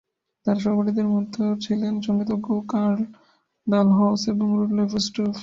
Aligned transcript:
তাঁর 0.45 0.57
সহপাঠীদের 0.59 1.07
মধ্যে 1.07 1.43
ছিলেন 1.61 1.93
সঙ্গীতজ্ঞ 2.01 2.49
কার্ল 2.71 2.99
ডালহৌস 3.67 4.21
এবং 4.27 4.47
রুডলফ 4.57 4.91
স্টেফান। 5.05 5.31